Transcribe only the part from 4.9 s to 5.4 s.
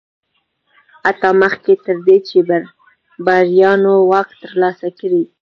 کړي